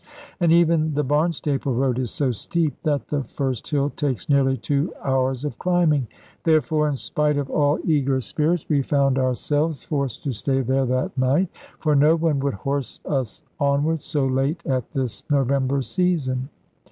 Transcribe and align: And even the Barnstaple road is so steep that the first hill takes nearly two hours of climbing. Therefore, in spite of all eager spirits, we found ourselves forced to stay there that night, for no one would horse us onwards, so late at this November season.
And 0.39 0.51
even 0.51 0.95
the 0.95 1.03
Barnstaple 1.03 1.75
road 1.77 1.99
is 1.99 2.09
so 2.09 2.31
steep 2.31 2.73
that 2.81 3.09
the 3.09 3.23
first 3.23 3.69
hill 3.69 3.91
takes 3.91 4.27
nearly 4.27 4.57
two 4.57 4.91
hours 5.03 5.45
of 5.45 5.59
climbing. 5.59 6.07
Therefore, 6.43 6.87
in 6.89 6.95
spite 6.97 7.37
of 7.37 7.51
all 7.51 7.77
eager 7.85 8.19
spirits, 8.19 8.65
we 8.67 8.81
found 8.81 9.19
ourselves 9.19 9.85
forced 9.85 10.23
to 10.23 10.31
stay 10.31 10.61
there 10.61 10.87
that 10.87 11.15
night, 11.19 11.49
for 11.77 11.95
no 11.95 12.15
one 12.15 12.39
would 12.39 12.55
horse 12.55 12.99
us 13.05 13.43
onwards, 13.59 14.03
so 14.03 14.25
late 14.25 14.65
at 14.65 14.89
this 14.89 15.23
November 15.29 15.83
season. 15.83 16.49